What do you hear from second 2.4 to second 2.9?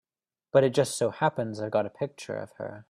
her.